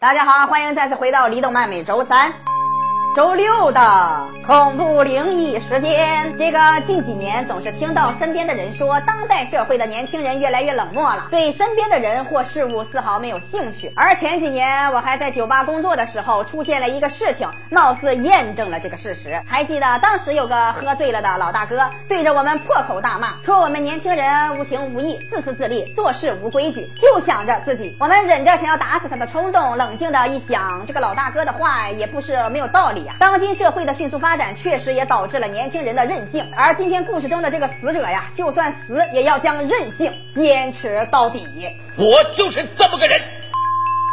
[0.00, 2.32] 大家好，欢迎再次回到李动漫每周三。
[3.16, 13.92] 周六的恐怖灵异时间，这个近几年总是听到身边的人说，当代社会的年轻人越来越冷漠了，对身边的人或事物丝毫没有兴趣。
[13.96, 19.42] 而前几年我还在酒吧工作的时候，出现了一个事情，貌似验证了这个事实。
[19.44, 27.96] 还记得当时有个喝醉了的老大哥，对着我们破口大骂，说我们年轻人无情无义、自私自利、做事无规矩，就想着自己。
[27.98, 32.99] 我们忍着想要打死他的冲动，冷静的一想，这个老大哥的话也不是没有道理。
[33.18, 36.44] 当今社会的迅速发展，确实也导致了年轻人的任性。
[36.56, 41.46] 而今天故事中的这个死者呀，就算死也要将任性坚持到底。
[41.96, 43.20] 我就是这么个人。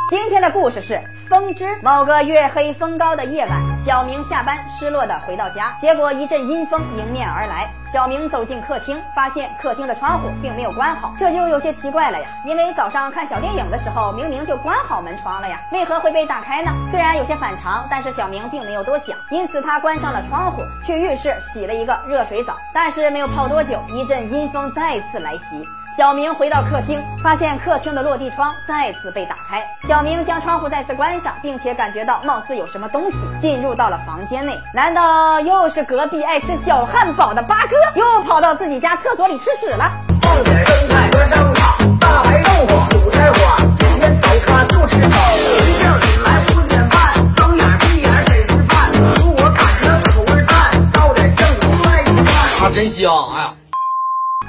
[0.10, 1.02] 今天的故事是。
[1.30, 7.74] 风之某个月黑风高的夜晚，小明下班失落的回到家，结果一阵阴风迎面而来。
[7.90, 12.28] 小明走进客厅，发现客厅的窗户并没有关好，这就有些奇怪了呀。
[12.44, 16.74] 因为早上看小电影的时候，明明就关好门窗了呀，为何会被打开呢？
[16.92, 22.58] 虽然有些反常，但是小明并没有多想，因此他关上了窗户，去浴室洗了一个热水澡。
[22.74, 25.66] 但是没有泡多久，一阵阴风再次来袭。
[25.96, 29.66] 小明回到客厅，发现客厅的落地窗再次被打开。
[29.88, 34.60] 小明将窗户再次关上，并且感觉到貌似有什么东西进入到了房间内。
[34.74, 39.92] 难道又是隔壁爱吃小汉堡的八哥又跑到自己家厕所里吃屎了？
[40.22, 45.20] 放点生菜和生炒，大白豆腐韭菜花，今天早餐就吃草。
[45.38, 48.92] 一觉醒来五点半，睁眼闭眼得吃饭。
[49.22, 53.14] 如果口味淡，倒点酱油来一啊，真香！
[53.36, 53.54] 哎呀。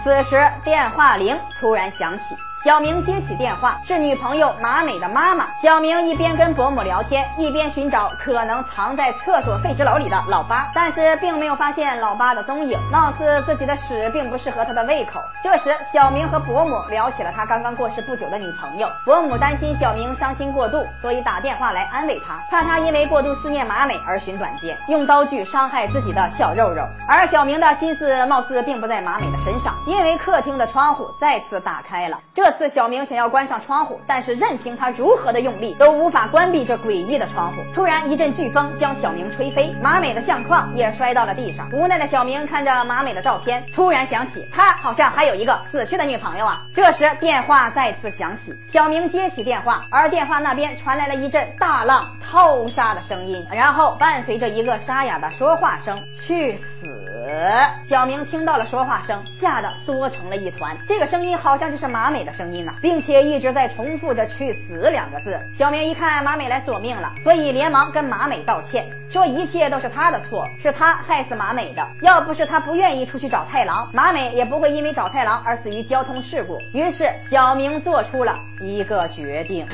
[0.03, 2.35] 此时电话铃突然响起。
[2.65, 5.47] 小明接起电话，是女朋友马美的妈妈。
[5.55, 15.21] 小明一边跟伯母聊天，一边寻找可能藏在厕所废纸篓里的老八，但是并没有发现老八的踪影，貌似自己的屎并不适合他的胃口。
[15.41, 18.89] 这时，小明和伯母聊起了他刚刚过世不久的女朋友。
[19.05, 26.83] 伯母担心小明伤心过度，所以打电话来安慰他，怕他因为过度思念马美而寻短见，用刀具伤害自己的小肉肉。
[27.07, 32.19] 而小明的心思貌似并不在马美的身上，因为客厅的窗户再次打开了。
[32.35, 37.61] 这这次小明想要关上窗户，但是任凭他如何的用力，都无法关闭这诡异的窗户。
[37.75, 41.69] 突然一阵飓风将小明吹飞，马美的相框也摔到了地上。
[41.75, 46.65] 无奈的小明看着马美的照片，突然想起他好像还有一个死去的女朋友啊。
[46.73, 56.87] 这时电话再次响起，小明接起电话，而电话那边传来了一阵大浪淘沙的声音，然后伴随着一个沙哑的说话声：“去死。”
[57.29, 60.75] 呃，小明听到了说话声，吓得缩成了一团。
[60.87, 65.39] 这个声音好像就是马美的声音呢，并且一直在重复着“去死”两个字。
[65.53, 71.87] 小明一看马美来索命了，所以连忙跟马美道歉，说一切都是他的错，是他害死马美的。
[72.01, 76.59] 要不是他不愿意出去找太郎，马美也不会因为找太郎而死于交通事故。
[76.73, 79.67] 于是小明做出了一个决定。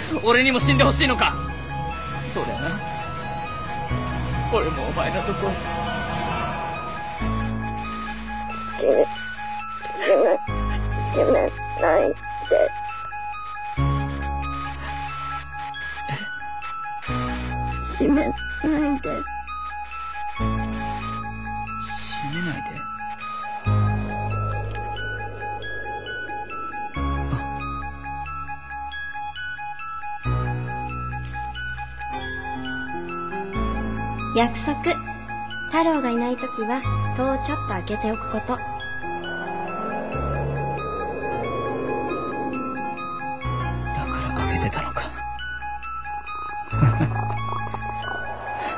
[8.85, 8.93] 死ぬ
[10.03, 10.69] 死ぬ
[11.17, 12.15] 死ぬないで
[17.97, 19.09] 死ねないで
[22.13, 22.69] 死ねないで
[34.37, 35.15] 約束。
[35.71, 36.83] 太郎がいない時は
[37.17, 38.74] 戸をちょっと開けておくこと。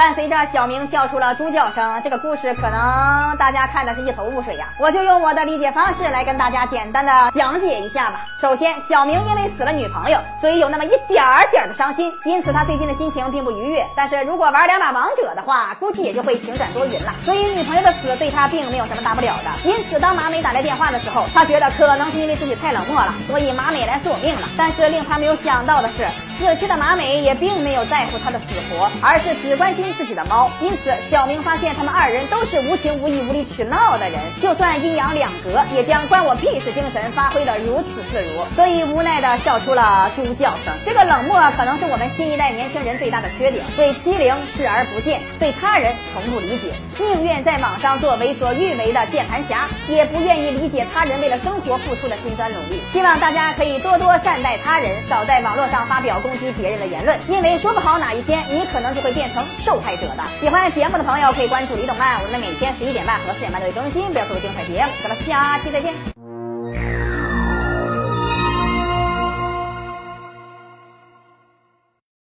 [0.00, 4.66] 伴随着小明笑出了猪叫声，这个故事可能大家看的是一头雾水呀。
[4.78, 8.24] 我就用我的理解方式来跟大家简单的讲解一下吧。
[8.40, 13.86] 首先，小明因为死了女朋友，所以有那么一点儿点儿的伤心，因此他最近的心情并不愉悦。
[13.94, 17.12] 但是如果玩两把王者的话，估计也就会晴转多云了。
[17.22, 19.68] 所以女朋友的死对他并没有什么大不了的。
[19.68, 24.48] 因此，当马美打来电话的时候，他觉得可能是因为自己太冷漠了，所以马美来索命了。
[24.56, 26.08] 但是令他没有想到的是，
[26.40, 29.94] 死去的马美也并没有在乎他的死活，而是只关心。
[30.00, 40.72] 自己的猫，因此小明发现他们二人都是无情无义、无理取闹的人，就算阴阳两隔，也将关我屁事精神发挥的如此自如，所以无奈的笑出了猪叫声。
[40.86, 52.80] 这个冷漠可能是我们新一代年轻人最大的缺点，对欺凌视而不见，对他人从不理解，宁愿在网上做为所欲为的键盘侠，也不愿意理解他人为了生活付出的辛酸努力。
[52.90, 59.96] 希望大家可以多多善待他人，少在网络上发表攻击别人的言论，因为说不好哪一天你可能就会变成受害。
[59.96, 64.92] 者的喜欢节目的朋友可以关注李董漫，我们每天十一点半和四点半都会更新，不要错过精彩节目。
[65.02, 66.19] 咱们下期再见。